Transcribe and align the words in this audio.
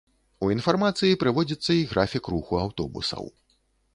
У 0.45 0.47
інфармацыі 0.53 1.19
прыводзіцца 1.25 1.71
і 1.79 1.85
графік 1.91 2.31
руху 2.37 2.53
аўтобусаў. 2.65 3.23